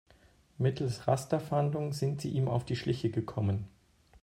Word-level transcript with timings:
Mittels 0.57 1.07
Rasterfahndung 1.07 1.93
sind 1.93 2.21
sie 2.21 2.31
ihm 2.31 2.47
auf 2.47 2.65
die 2.65 2.75
Schliche 2.75 3.11
gekommen. 3.11 3.67